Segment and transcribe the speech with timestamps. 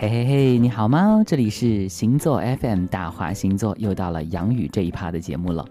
[0.00, 1.24] 嘿嘿嘿，你好吗？
[1.26, 5.66] 这里是星座 FM 大话星座，又到了杨宇这一趴的节目了。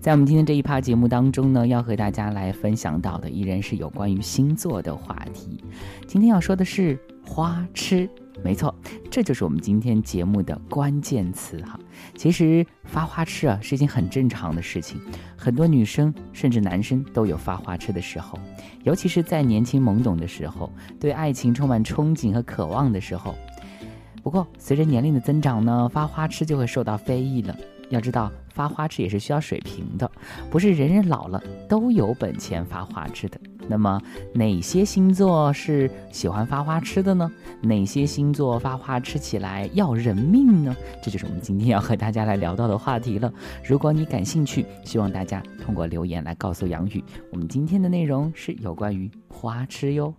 [0.00, 5.62] 在我们今天这一趴节目当中呢，要和大家来分享到的依然是有关于星座的话题。
[6.06, 8.08] 今天要说的是花痴，
[8.42, 8.74] 没错，
[9.10, 11.78] 这就是我们今天节目的关键词哈。
[12.14, 14.98] 其实发花痴啊是一件很正常的事情，
[15.36, 18.38] 很多女生甚至男生都有发花痴的时候，
[18.84, 23.34] 尤其是在年轻懵懂的时候，对爱情充满憧憬和渴望的时候。
[24.26, 27.56] 不过，随着年龄的增长呢，发花痴就会受到非议了。
[27.90, 30.10] 要知道，发花痴也是需要水平的，
[30.50, 33.38] 不是人人老了都有本钱发花痴的。
[33.68, 34.02] 那么，
[34.34, 37.30] 哪些星座是喜欢发花痴的呢？
[37.60, 40.74] 哪些星座发花痴起来要人命呢？
[41.00, 43.32] 这就是我们今天要和大家来聊到的话题了。
[43.64, 50.12] 如果你感兴趣，希望大家通过留言来告诉杨宇，我们今天的内容是有关于花痴哟。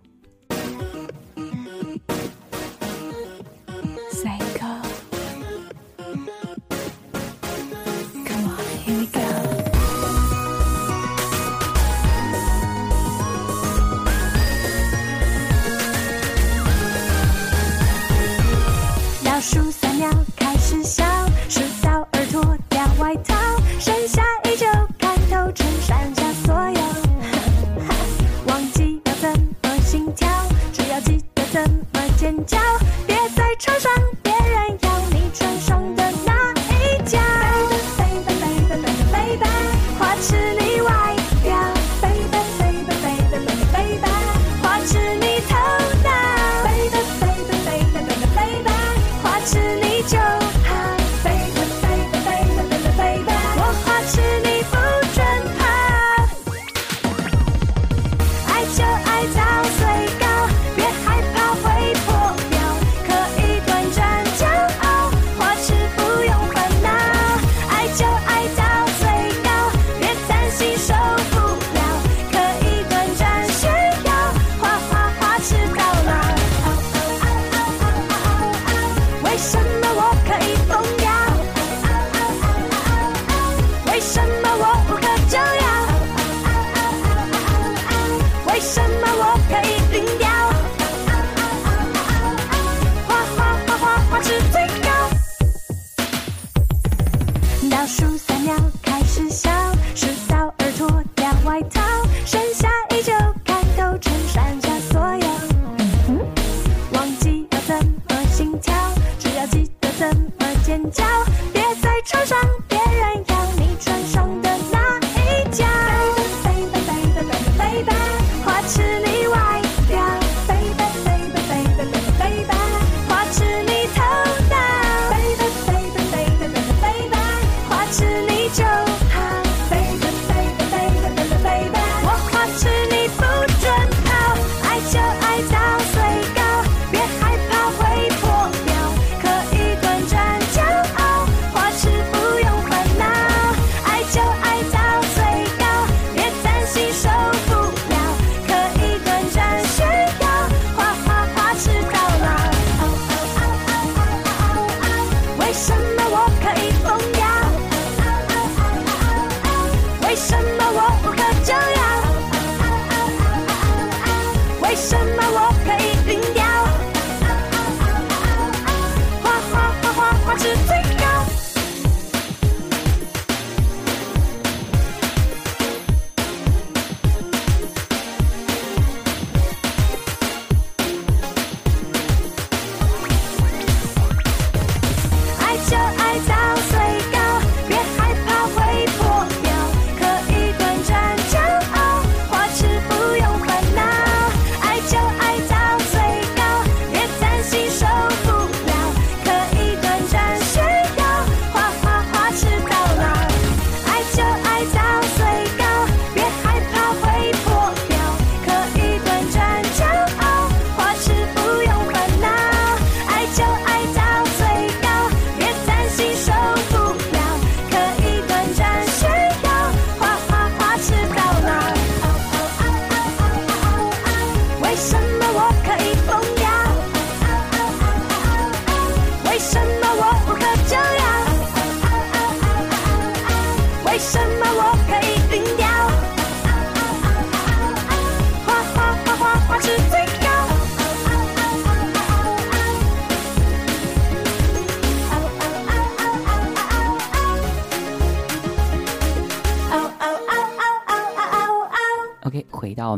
[160.18, 160.57] listen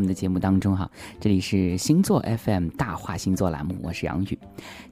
[0.00, 4.38] 我们的节目当中哈，这里是星座 FM 大话星座栏目，我是杨宇。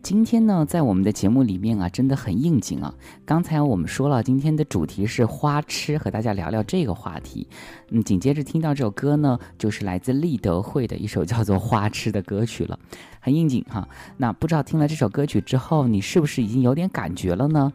[0.02, 2.92] 今天呢，在我们的节目里面啊，真的很应景啊。
[3.24, 7.48] 刚才我们说了，今天的主题是花痴，和大家聊聊这个话题。
[7.88, 12.78] 嗯，紧接着听到这首歌呢，就是来自立德会的一首叫做《花痴》的歌曲了，
[13.18, 13.88] 很应景哈。
[14.18, 17.72] 那不知道听了这首歌曲之后，你是不是已经有点感觉了呢？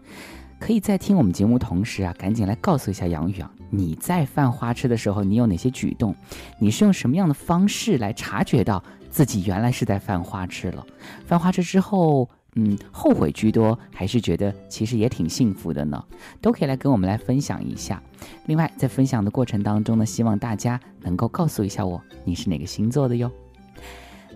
[0.59, 6.15] 可以在听我们节目同时啊，赶紧来告诉一下杨宇啊，你在犯花痴的时候，你有哪些举动？
[6.57, 10.85] 你是用什么样的方式来察觉到自己原来是在犯花痴了？
[11.25, 16.01] 犯花痴之后，嗯，后悔居多，还是觉得其实也挺幸福的呢？
[16.39, 18.01] 都可以来跟我们来分享一下。
[18.45, 23.29] 另外，在分享的过程当中呢，希望大家能够告诉一下我，你是哪个星座的哟？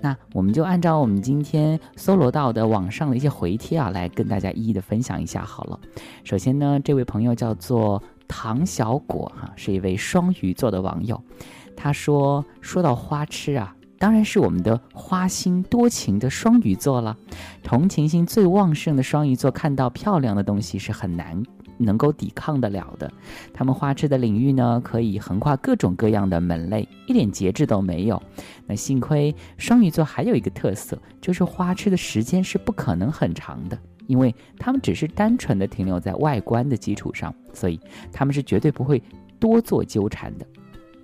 [0.02, 5.80] 那我们就按照我们今天搜罗到的网上的一些回帖啊，来跟大家一一的分享一下好了。
[6.24, 11.22] 首先呢，这位朋友叫做唐小果哈，是一位双鱼座的网友。
[11.76, 17.16] 他说：“说到花痴啊，当然是我们的花心多情的双鱼座了。
[17.64, 21.44] 同情心最旺盛的双鱼座，看到漂亮的东西是很难。”
[21.78, 23.12] 能够抵抗得了的，
[23.54, 28.22] 他们花痴的领域呢，可以横跨各种各样的门类，一点节制都没有。
[28.66, 33.78] 那幸亏双鱼座还有一个特色，就是花痴的时间是不可能很长的，
[34.08, 37.80] 因为他们只是单纯的停留在外观的基础上，所以
[38.12, 39.02] 他们是绝对不会
[39.40, 40.46] 多做纠缠的。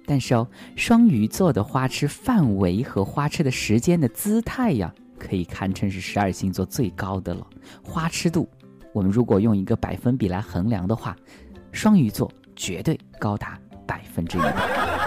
[0.05, 0.45] 但是哦，
[0.75, 7.47] 双鱼座的花痴范围和花痴的时间的姿态呀，可以堪称是十二星座最高的了，
[7.81, 8.47] 花痴度。
[8.93, 11.15] 我们如果用一个百分比来衡量的话，
[11.71, 15.02] 双鱼座绝对高达百分之一百。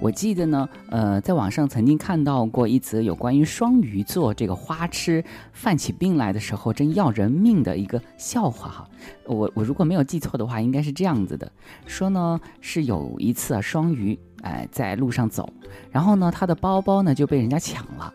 [0.00, 8.88] 我记得呢，呃，在网上曾经看到过一则有关于双鱼座这个花痴犯起病来的时候真要人命的一个笑话哈。
[9.26, 11.52] 我我如果没有记错的话，应该是这样子的：
[11.86, 15.46] 说呢是有一次啊，双鱼哎在路上走，
[15.90, 18.12] 然后呢他的包包呢就被人家抢了。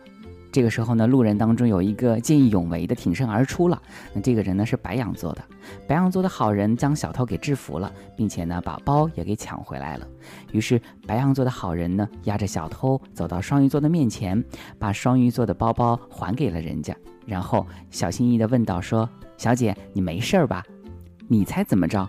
[0.56, 3.82] 这个时候呢，路人当中有一个见义勇为的挺身而出了。
[4.14, 5.44] 那这个人呢是白羊座的，
[5.86, 10.08] 白羊座的好人将小偷给制服了，并且呢把包也给抢回来了。
[10.52, 14.42] 于是白羊座的好人呢押着小偷走到双鱼座的面前，
[14.78, 19.06] 把双鱼座的包包还给了人家，然后小心翼翼地问道：“说
[19.36, 20.64] 小姐，你没事儿吧？”
[21.28, 22.08] 你猜怎么着？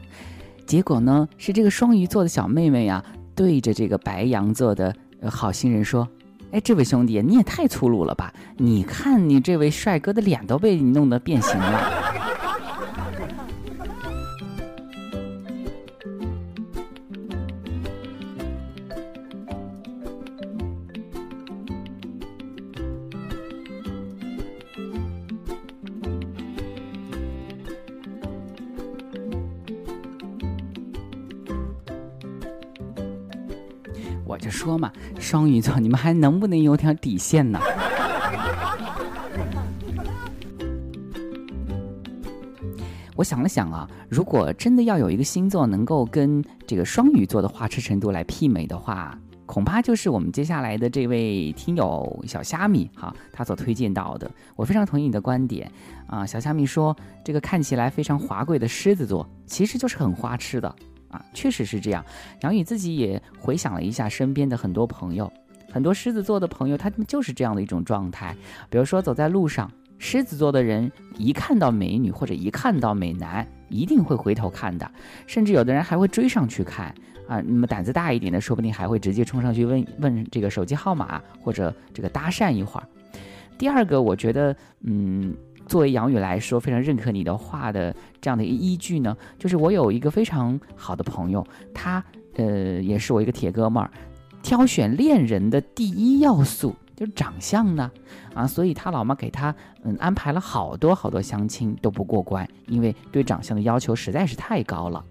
[0.65, 3.03] 结果呢是这个双鱼座的小妹妹呀，
[3.35, 4.95] 对着这个白羊座的
[5.29, 6.07] 好心人说。
[6.51, 8.33] 哎，这位兄弟，你也太粗鲁了吧！
[8.57, 12.36] 你看你这位帅哥的脸都被你弄得变形了。
[34.27, 37.59] 我就说嘛，双鱼座，你们还能不能有条底线呢？
[43.15, 54.29] 我想了想啊，如果真的要有一个星座能够跟这个双鱼座的花痴程度来媲美的话，恐怕就是我们接下来的这位听友小虾米哈，他所推荐到的。
[54.55, 55.71] 我非常同意你的观点
[56.05, 60.75] 啊，小虾米说，这个看起来非常华贵的狮子座，其实就是很花痴的。
[61.09, 62.03] 啊，确实是这样。
[62.41, 65.31] 杨宇自己也回想了一下身边的很多朋友，
[65.71, 68.35] 很多狮子座的朋友，他们就是这样的一种状态。
[68.69, 74.89] 比如说走在路上，狮子座的人一看到美女或者一看到美男，一定会回头看的，
[75.25, 76.93] 甚至有的人还会追上去看。
[77.27, 82.87] 啊，那么胆子大一点的，说不定还会直接冲上去问问这个手机号码，或者这个搭讪一会儿。
[83.57, 85.35] 第二个，我觉得，嗯。
[85.67, 92.03] 作为杨宇来说，非常认可你的话的这样的一个依据呢，就是我有一个非常好的朋友，他
[92.35, 93.91] 呃也是我一个铁哥们儿，
[94.41, 97.91] 挑选恋人的第一要素就是长相呢，
[98.33, 105.03] 啊，所以他老妈给他嗯安排了好多好多相亲都不过关，因为对长相的要求实在是太高了。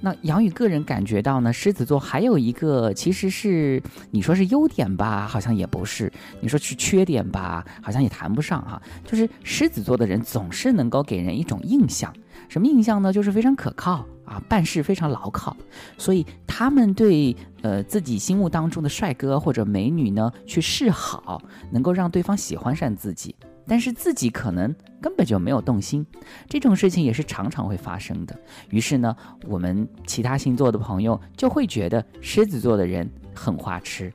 [0.00, 8.80] 那杨宇个人感觉到呢，狮子座还有一个，其实是你说是优点吧，好像也不是；你说是缺点吧，好像也谈不上哈。
[9.04, 12.12] 就是狮子座的人总是能够给人一种印象，
[12.48, 13.12] 什么印象呢？
[13.12, 15.54] 就是非常可靠啊，办事非常牢靠。
[15.98, 23.34] 所以他们对呃自己心目当中的帅哥或者美女呢去示好，能够让对方喜欢上自己。
[23.70, 26.04] 但是自己可能根本就没有动心，
[26.48, 28.36] 这种事情也是常常会发生的。
[28.70, 34.12] 于是呢，我们其他星座的朋友就会觉得狮子座的人很花痴。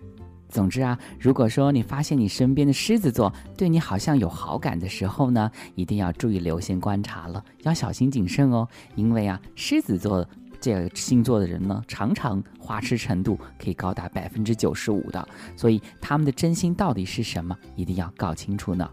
[0.50, 8.68] 总之啊，如果说你发现你身边的狮子座对你好像有好感的时候呢，一定要注意留心观察了，要小心谨慎哦。
[8.96, 10.28] 因为啊，狮子座
[10.60, 18.90] 这个星座的人呢，常常花痴程度可以高达百分之九十五的，所以他们的真心到底是什么，一定要搞清楚呢。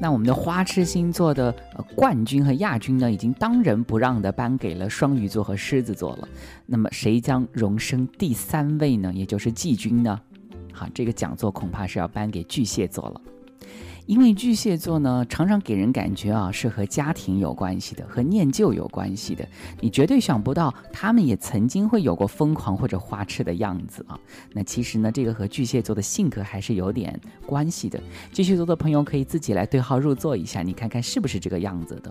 [0.00, 1.52] 那我们的花痴星座的
[1.94, 6.28] 冠军和亚军呢，已经当仁不让的颁给了双鱼座和狮子座了。
[6.66, 9.12] 那么谁将荣升第三位呢？
[9.12, 10.20] 也就是季军呢？
[10.72, 13.20] 好，这个讲座恐怕是要颁给巨蟹座了。
[14.08, 19.46] 因为巨蟹座呢，常常给人感觉啊，是和家庭有关系的，和念旧有关系的。
[19.80, 24.18] 你绝对想不到，他们也曾经会有过疯狂或者花痴的样子啊。
[24.54, 28.00] 那其实呢，这个和巨蟹座的性格还是有点关系的。
[28.32, 32.10] 巨蟹座的朋友可以自己来对号入座一下，你看看是不是这个样子的。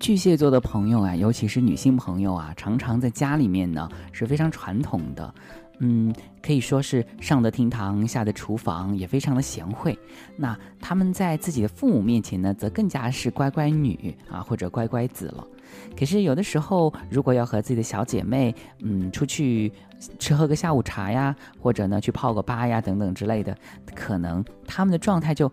[0.00, 5.34] 巨蟹座的朋友啊，尤其是女性朋友啊，常常在家里面呢是非常传统的。
[5.80, 9.96] 嗯，可以说是上得厅堂，下得厨房，也非常的贤惠。
[10.36, 15.46] 那他们在自己的父母面前呢，则更加是乖乖女啊，或者乖乖子了。
[15.96, 19.72] 可是有的时候，如果要和自己的小姐妹，嗯，出去
[20.18, 23.56] 吃喝个下午茶呀，或者呢去泡个吧呀等等之类的，
[23.94, 25.50] 可能他们的状态就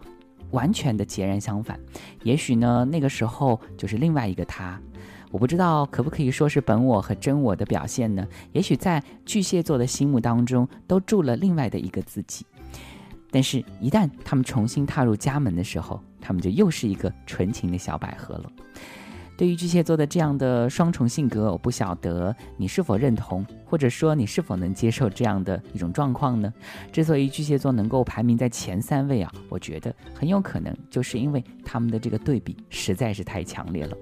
[0.51, 1.79] 完全的截然相反。
[2.23, 4.79] 也许呢，那个时候就是另外一个他。
[5.35, 8.25] 我不知道可不可以说是本我和真我的表现呢？
[8.53, 12.45] 也许在巨蟹座的心目当中都住了另外的一个自己，
[13.31, 18.49] 但是，一旦他们重新踏入家门的时候，他们就又是一个纯情的小百合了。
[19.35, 26.53] 对于巨蟹座的这样的双重性格，我不晓得你是否认同，或者说你是否能接受这样的一种状况呢？
[26.93, 33.97] 之所以巨蟹座能够排名在前三位啊，我觉得很有可能就是因为他们的这个对比实在是太强烈了。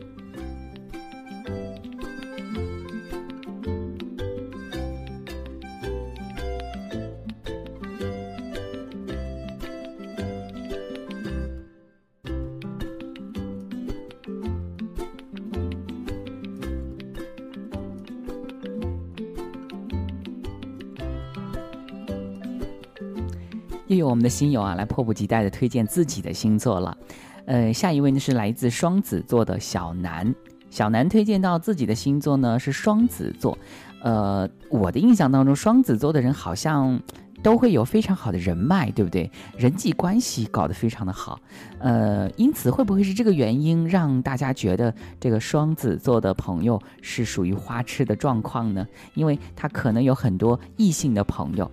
[23.87, 26.97] 又有我们的新友啊，来迫不及待的推荐自己的星座了。
[27.45, 30.33] 呃，下一位呢是来自双子座的小南，
[30.69, 33.57] 小南推荐到自己的星座呢是双子座。
[34.01, 36.97] 呃，我的印象当中，双子座的人好像
[37.41, 39.29] 都会有非常好的人脉，对不对？
[39.57, 41.37] 人际关系搞得非常的好。
[41.79, 48.87] 呃，因此会不会是这个原因让大家觉得这个双子座的朋友是属于花痴的状况呢？
[49.13, 51.69] 因为他可能有很多异性的朋友。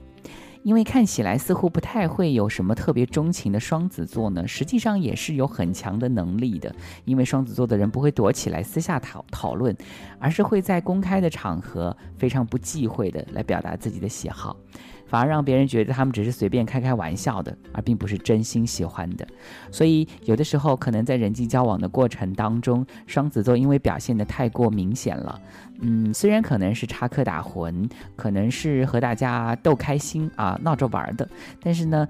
[0.62, 6.75] 因为看起来似乎不太会有什么特别钟情的双子座呢，实际上也是有很强的能力的。
[7.05, 9.76] 因为双子座的人不会躲起来私下讨讨论，
[10.19, 14.57] 而是会在公开的场合非常不忌讳的来表达自己的喜好。
[15.11, 19.26] 反而让别人觉得他们只是随便开开玩笑的，而并不是真心喜欢的。
[19.73, 25.40] 所以有的时候可能在人际交往的过程当中，双子座因为表现的太过明显了，
[25.81, 31.29] 嗯，虽然可能是插科打诨，可能是和大家逗开心啊，闹着玩的，
[31.61, 32.07] 但是呢，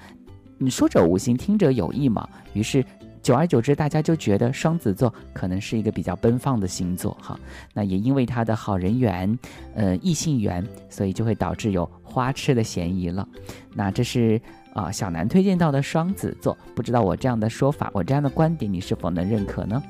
[0.58, 2.84] 你说者无心，听者有意嘛，于是。
[3.22, 7.38] 久而久之，大家就觉得双子座可能是一个比较奔放的星座哈。
[7.74, 9.38] 那也因为他的好人缘，
[9.74, 13.28] 呃，异性缘，所以就会导致有花痴的嫌疑了。
[13.74, 14.40] 那这是
[14.72, 19.82] 啊，小南推荐到的双子座，不知道我这样的说法，我这样的观点，你是否能认可呢？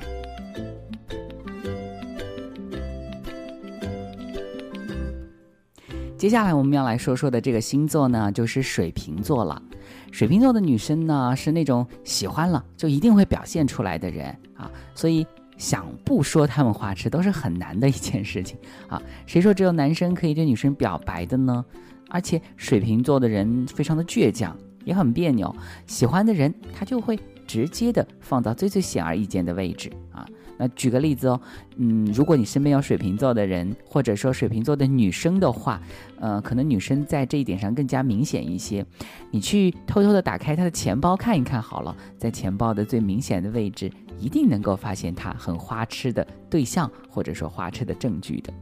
[6.18, 9.62] 接下来我们要来说说的这个星座呢，就是水瓶座了。
[10.10, 15.26] 水瓶座的女生呢，是那种喜欢了就一定会表现出来的人啊，所以
[15.56, 19.00] 想不说他们花痴都是很难的一件事情啊。
[19.26, 21.64] 谁说只有男生可以对女生表白的呢？
[22.08, 25.54] 而且水瓶座的人非常的倔强，也很别扭，
[25.86, 30.26] 喜欢的人他就会直接的放到最最显而易见的位置啊。
[30.60, 31.40] 那举个例子哦，
[31.76, 35.80] 嗯，如果你身边有水瓶座的人，或者说水瓶座的女生的话，
[36.20, 38.84] 呃，可能女生在这一点上更加明显一些。
[39.30, 48.52] 你去偷偷的打开她的钱包看一看好了，在钱包的最明显的位置，一定能够发现她很花痴的对象，或者说花痴的证据的。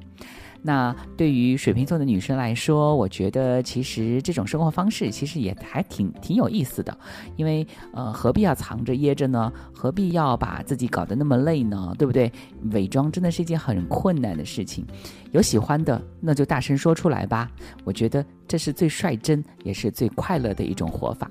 [0.63, 6.97] 那对于水瓶座的女生来说，我觉得其实这种生活方式其实也还挺挺有意思的，
[7.37, 9.53] 因为呃，何必要藏着掖着呢？
[9.73, 11.95] 何必要把自己搞得那么累呢？
[11.99, 12.31] 对不对？
[12.73, 14.85] 伪装真的是一件很困难的事情。
[15.31, 17.51] 有喜欢的，那就大声说出来吧。
[17.85, 21.31] 我觉得这是最率真，也是最快乐的一种活法。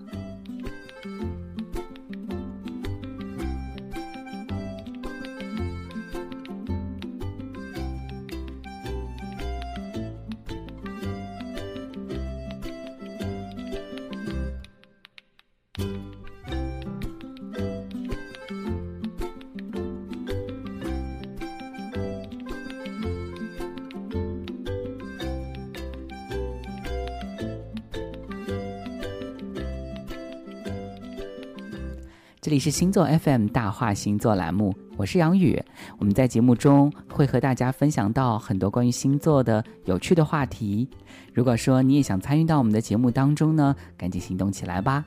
[32.48, 35.62] 这里是星座 FM 大话星座栏目，我是杨宇。
[35.98, 40.88] 我们在节目中会和大家分享到很多关于星座的有趣的话题。
[41.34, 45.04] 如果说你也想参与到我们的节目当中呢，赶紧行动起来吧。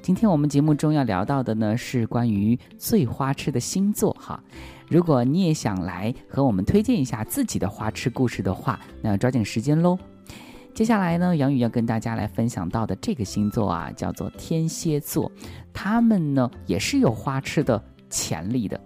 [0.00, 4.42] 今天我们节目中要聊到的呢是关于最花痴的星座哈。
[4.88, 9.98] 如果你也想来和我们推荐一下自己的花痴故事的话，那要抓紧时间喽。
[10.80, 15.30] 接下来呢，杨宇要跟大家来分享到的这个星座啊，叫做天蝎座，
[15.74, 18.80] 他们呢也是有花痴的潜力的。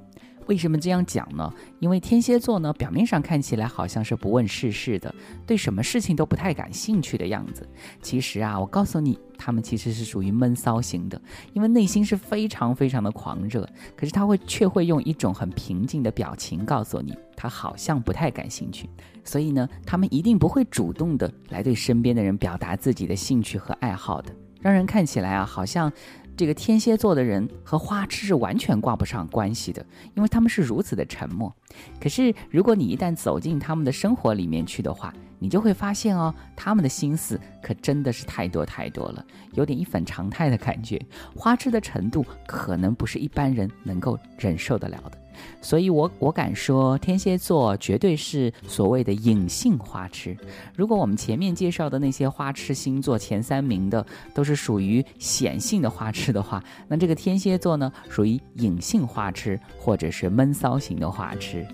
[0.46, 1.52] 为什么这样讲呢？
[1.78, 5.14] 因为天蝎座呢，表面上看起来好像是不问世事的，
[5.46, 7.68] 对什么事情都不太感兴趣的样子。
[8.02, 11.20] 其实啊，我告诉你，他们其实是属于闷骚型的，
[11.52, 18.88] 因为内心是非常非常的狂热，可是他会却会用一种很平静的表情告诉你，他好像不太感兴趣。
[19.24, 25.90] 所以呢，他们一定不会主动的来对身边的人表达自己的兴趣和爱好的，让人看起来啊，好像。
[26.36, 31.54] 这个天蝎座的人和花痴是完全挂不上关系的，因为他们是如此的沉默。
[32.00, 41.00] 可是，如果你一旦走进他们的生活里面去的话，你就会发现哦，他们的心思可真的是太多太多了，有点一反常态的感觉。
[41.36, 45.18] 花痴的程度可能不是一般人能够忍受得了的。
[45.60, 50.36] 所以，我我敢说，天蝎座绝对是所谓的隐性花痴。
[50.76, 61.66] 如果我们前面介绍的那些花痴星座前三名的都是属于显性的花痴的话，那这个天蝎座呢，属于隐性花痴，或者是闷骚型的花痴。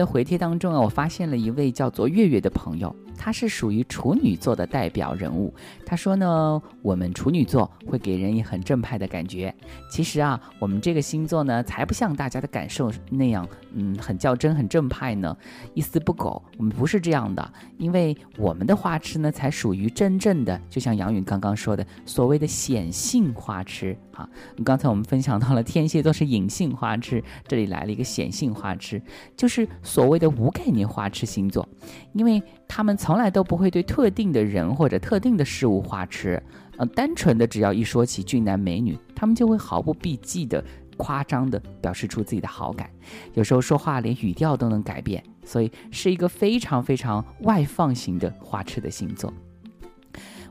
[0.00, 2.94] 的回帖当中啊，我发现了一位叫做月月的朋友。
[3.20, 5.52] 他是属于处女座的代表人物。
[5.84, 9.54] 他说呢，我们处女座会给人以很正派的感觉。
[9.90, 15.36] 其实啊，我们这个星座呢，才不像大家的感受那样，嗯，很较真、很正派呢，
[15.74, 16.42] 一丝不苟。
[16.56, 24.26] 我们不是这样的，因为我们的花痴呢，才属于真正的，就像杨允刚刚说的，所谓的显性花痴啊。
[24.64, 29.02] 刚才我们分享到了天蝎座是隐性花痴，这里来了一个显性花痴，
[29.36, 31.68] 就是所谓的无概念花痴星座，
[32.14, 36.40] 因为他们从来都不会对特定的人或者特定的事物花痴，
[36.76, 40.64] 呃，单纯的只要一说起俊男美女，他们就会毫不避忌的
[40.96, 42.88] 夸张的表示出自己的好感，
[43.34, 49.32] 有时候说话连语调都能改变，所以是一个非常非常外放型的花痴的星座。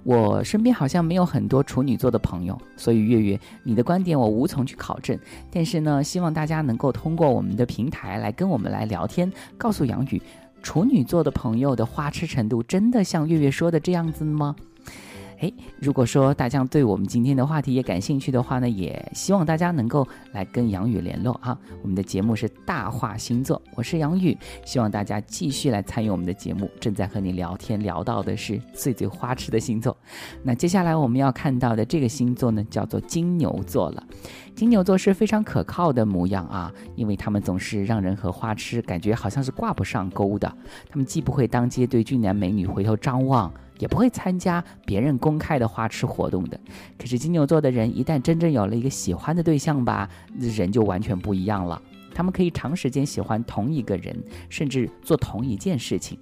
[0.04, 5.18] 我身边好像没有很多处女座的朋友，所以月月你的观点我无从去考证，
[5.50, 10.22] 但是呢，希望大家能够通过我们的平台来跟我们来聊天，告诉杨宇。
[10.62, 14.56] 处女座的朋友的花痴程度真的像月月说的这样子吗？
[15.40, 21.58] 诶，如果说大家对我们今天的话题也感兴趣的话呢，也希望大家能够来跟杨宇联络哈。
[21.82, 26.70] 我们的节目是大话星座，我是杨宇，希望大家继续来参与我们的节目。
[26.80, 29.96] 正在和你聊天聊到的是最最花痴的星座，
[30.44, 34.04] 那接下来我们要看到的这个星座呢，叫做金牛座了。
[34.56, 40.54] 金牛座是非常可靠的模样啊，因为他们总是让人和花痴感觉好像是挂不上钩的。
[40.90, 43.50] 他们既不会当街对俊男美女回头张望。
[43.80, 46.60] 也不会参加别人公开的花痴活动的。
[47.00, 51.82] 可是金牛座的人一旦真正有了一个喜欢的对象吧，人就完全不一样了。
[52.14, 54.16] 他们可以长时间喜欢同一个人，
[54.50, 56.20] 甚至做同一件事情。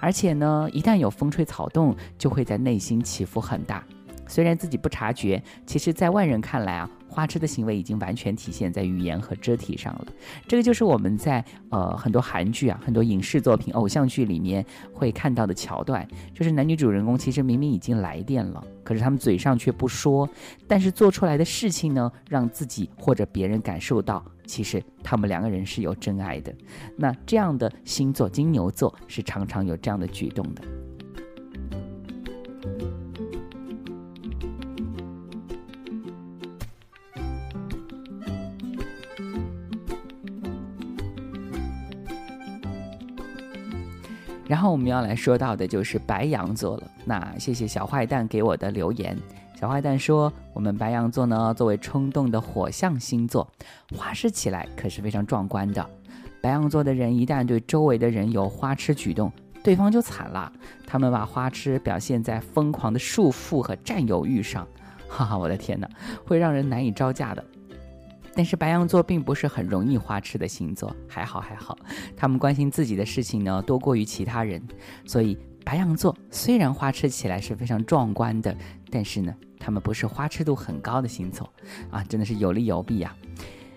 [0.00, 3.84] 而且呢，一旦有风吹草动，就会在内心起伏很大。
[4.26, 6.90] 虽然自己不察觉，其实在外人看来啊。
[7.14, 10.06] 花痴的行为已经完全体现在语言和肢体上了，
[10.48, 20.28] 这个就是我们在呃很多韩剧啊、很多影视作品、偶像剧里面会看到的桥段，就是男女主人公其实明明已经来电了，可是他们嘴上却不说，
[20.66, 26.52] 但是做出来的事情呢，让自己或者别人感受到，其实他们两个人是有真爱的。
[26.96, 30.62] 那这样的星座金牛座是常常有这样的举动的。
[44.64, 46.90] 后我们要来说到的就是白羊座了。
[47.04, 49.14] 那谢谢小坏蛋给我的留言。
[49.60, 53.46] 小坏蛋说，我们白羊座呢，作为冲动的火象星座，
[53.94, 55.86] 花痴起来可是非常壮观的。
[56.40, 59.30] 白羊座的人一旦对周围的人有花痴举动，
[59.62, 60.50] 对方就惨了。
[60.86, 64.66] 他们把花痴表现在疯狂的束缚和占有欲上，
[65.08, 65.86] 哈哈，我的天哪，
[66.24, 67.44] 会让人难以招架的。
[68.36, 71.78] 但是白羊座并不是很容易花痴的星座，还好还好，
[72.16, 74.62] 他们关心自己的事情呢多过于其他人，
[75.06, 78.54] 所以白羊座虽然花痴起来是非常壮观的，
[78.90, 81.48] 但是呢，他们不是花痴度很高的星座，
[81.90, 83.14] 啊，真的是有利有弊呀。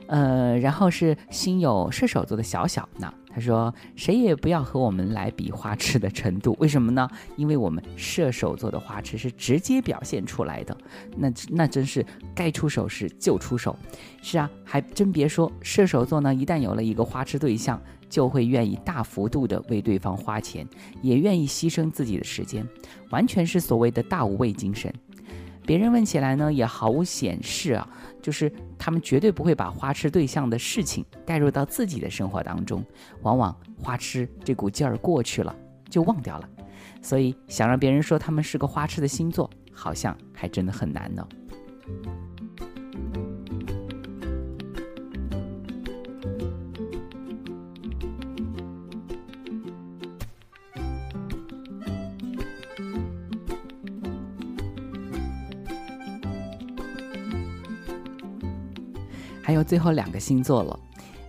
[0.08, 3.14] 呃，然后是心有射手座的小小呢。
[3.38, 7.08] 他说：“谁也不要和我们来比花痴的程度，为什么呢？
[7.36, 10.76] 因为我们射手座的花痴是直接表现出来的，
[11.16, 13.78] 那那真是该出手时就出手。
[14.24, 20.68] 是啊，还真别说，射手座呢，一旦有了一个花痴对象，就会愿意大幅度的为对方花钱，
[21.04, 22.68] 也愿意牺牲自己的时间，
[23.12, 24.92] 完全是所谓的大无畏精神。
[25.64, 27.88] 别人问起来呢，也毫无显示啊。”
[28.28, 32.84] 就是他们绝对不会把花痴对象的事情带入到自己的生活当中，
[33.22, 35.56] 往往花痴这股劲儿过去了
[35.90, 36.50] 就忘掉了，
[37.02, 41.26] 所以想让别人说他们是个花痴的星座，好像还真的很难呢。
[59.48, 60.80] 还有最后两个星座了，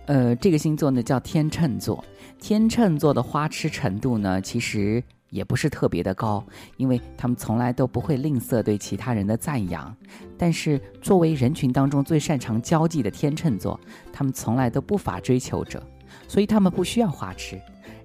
[0.07, 2.03] 呃，这个星座呢叫天秤座。
[2.37, 9.95] 天秤座的花痴程度呢，其实也不是特别的高，因为他们从来都不会吝啬对其他人的赞扬。
[10.37, 13.79] 但是作为人群当中最擅长交际的天秤座，
[14.11, 15.81] 他们从来都不乏追求者，
[16.27, 17.57] 所以他们不需要花痴，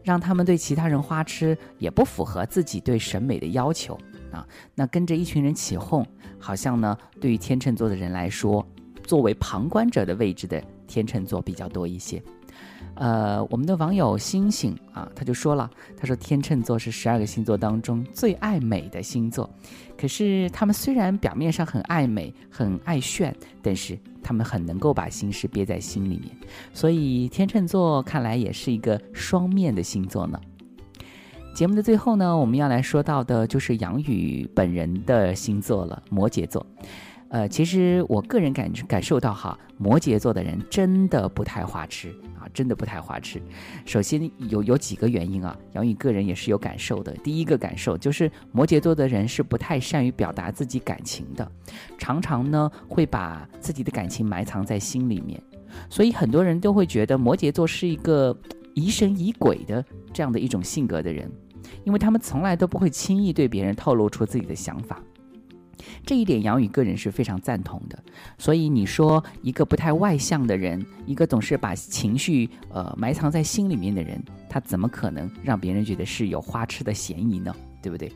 [0.04, 3.98] 让他们对其他人花痴也不符合自己对审美的要求
[4.30, 4.46] 啊。
[4.76, 6.06] 那跟着一群人起哄，
[6.38, 8.64] 好像呢，对于天秤座的人来说。
[9.04, 12.22] 作为旁观者的位置的天秤座比较多一些，
[12.94, 19.48] 呃，我们的网友星星啊，他就说了，他说天秤座是十二个星座当中最爱美的星座，
[19.96, 26.30] 可是他们虽然表面上很爱美、很爱炫，但是他们很能够把心事憋在心里面，
[26.72, 30.40] 所以天秤座看来也是一个双面的星座呢。
[31.54, 36.64] 节目的最后呢，我们要来说到的就是杨宇本人的星座了，摩羯座。
[37.34, 43.42] 呃，其实我个人感感受到哈，摩羯座的人真的不太花痴啊，真的不太花痴。
[43.84, 47.12] 首先有有几个原因啊，杨宇个人也是有感受的。
[47.24, 51.50] 第一个感受就是摩羯座的人是不太善于表达自己感情的，
[51.98, 55.42] 常常呢会把自己的感情埋藏在心里面，
[55.90, 58.38] 所以很多人都会觉得摩羯座是一个
[58.74, 61.28] 疑神疑鬼的这样的一种性格的人，
[61.82, 65.02] 因为他们从来都不会轻易对别人透露出自己的想法。
[66.04, 67.98] 这一点，杨宇个人是非常赞同的。
[68.38, 77.54] 所以你说一个不太外向的人，一个总是把情绪呃埋藏在心里面的人，他怎么可能让别人觉得是有花痴的嫌疑呢？
[77.82, 78.10] 对不对？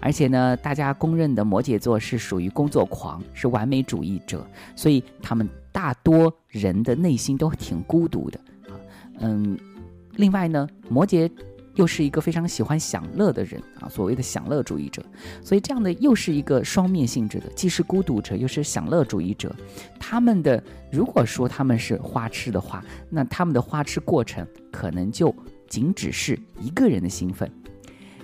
[0.00, 8.76] 而且呢，大家公认的摩羯座是属于工作狂，是完美主义者，所以他们大多人的内心都挺孤独的啊。
[9.20, 9.58] 嗯，
[10.16, 11.30] 另外呢，摩羯。
[11.76, 15.04] 又是一个非常喜欢享乐的人啊，所谓的享乐主义者，
[15.42, 19.54] 所以这样的又是一个双面性质的，既是孤独者，又是享乐主义者。
[20.00, 25.34] 他们的如果说他们是花痴的话，那他们的花痴过程可能就
[25.68, 27.50] 仅只是一个人的兴奋。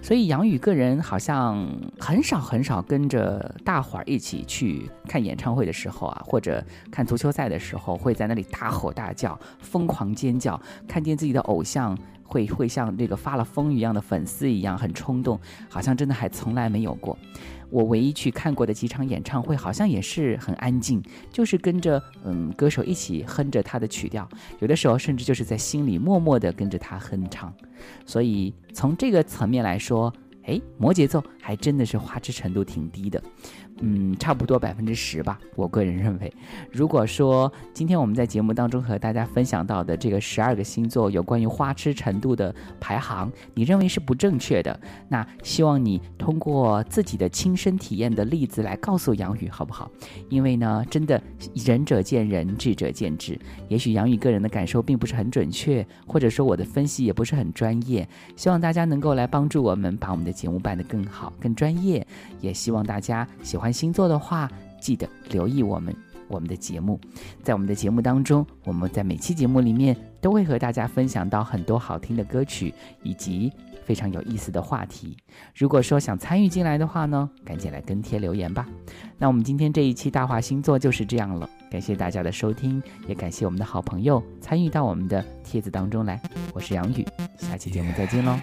[0.00, 1.64] 所以杨宇个人好像
[1.96, 11.96] 很少很少跟着大伙儿一起去看演唱会的时候啊，或者看足球赛的时候，会在那里大吼大叫、疯狂尖叫，看见自己的偶像。
[12.32, 17.16] 会会像这个发了疯一样的粉丝一样很冲动，好像真的还从来没有过。
[17.68, 24.26] 我唯一去看过的几场演唱会，好像也是很安静，就是跟着嗯歌手一起哼着他的曲调，
[24.60, 27.52] 有的时候甚至就是在心里默默地跟着他哼唱。
[28.06, 30.12] 所以从这个层面来说，
[30.44, 33.22] 哎，摩羯座还真的是花痴程度挺低的。
[33.80, 35.40] 嗯，差不多百分之十吧。
[35.56, 36.32] 我个人认为，
[36.70, 44.78] 如果说今天我们在节目当中和大家分享到的这个十二个星座有关于花痴程度的排行，你认为是不正确的，
[45.08, 49.90] 那希望你通过自己的亲身体验的例子来告诉杨宇，好不好？
[50.28, 51.20] 因为呢，真的
[51.54, 53.36] 仁者见仁，智者见智。
[53.68, 58.06] 也许杨宇个人的感受并不是很准确，或者说我的分析也不是很专业。
[58.36, 62.06] 希望大家能够来帮助我们，把我们的节目办得更好、更专业。
[62.40, 63.72] 也希望大家喜欢。
[63.72, 65.96] 星座的话，记得留意我们
[66.28, 67.00] 我们的节目，
[67.42, 73.50] 在我们的节目当中，我们在每期节目里面都会和大家分享到很多好听的歌曲以及
[73.84, 75.16] 非常有意思的话题。
[75.54, 78.66] 如果说想参与进来的话呢，赶紧来跟帖留言吧。
[79.18, 86.20] 那我们今天这一期大话星座就是这样了，感谢大家的收听，也感谢我们的好朋友参与到我们的帖子当中来。
[86.52, 87.06] 我是杨宇，
[87.38, 88.38] 下期节目再见喽。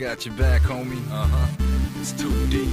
[0.00, 1.00] got your back, homie.
[1.12, 1.46] Uh huh.
[2.00, 2.68] It's too deep.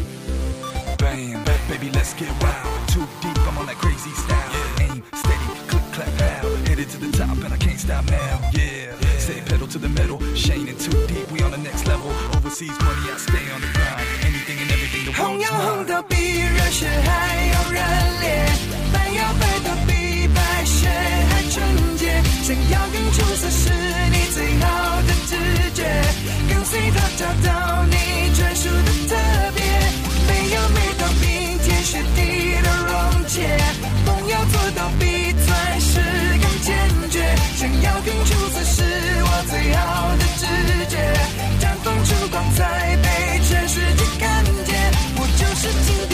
[0.97, 2.87] Bam, baby, let's get wild.
[2.87, 4.51] Too deep, I'm on that crazy style.
[4.53, 4.85] Yeah.
[4.87, 6.47] Aim steady, click, clap, pow.
[6.65, 8.39] Headed to the top, and I can't stop now.
[8.53, 9.19] Yeah, yeah.
[9.19, 10.19] Say pedal to the metal.
[10.35, 12.09] Shane and too deep, we on the next level.
[12.35, 14.07] Overseas money, I stay on the grind.
[14.23, 15.61] Anything and everything, the world's mine.
[15.67, 17.11] 红到比热血还
[17.53, 17.79] 要热
[18.23, 18.49] 烈，
[18.93, 20.87] 白要白到比白雪
[21.29, 23.67] 还纯洁，想要更出色。
[26.72, 29.14] 随他找到你专属的特
[29.54, 29.62] 别，
[30.26, 33.58] 没有没到冰天雪地的溶解，
[34.06, 36.00] 梦要做到比钻石
[36.40, 36.74] 更坚
[37.10, 38.82] 决，想要拼出自
[39.20, 40.46] 我最好的直
[40.88, 40.96] 觉，
[41.60, 46.11] 绽放出光彩被全世界看见，我就是金。